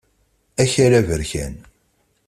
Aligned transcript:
Akal 0.63 0.93
aberkan. 0.99 1.55